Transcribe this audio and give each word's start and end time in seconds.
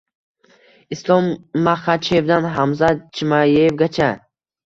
Islom 0.95 1.27
Maxachevdan 1.67 2.49
Hamzat 2.55 3.03
Chimayevgacha 3.19 4.09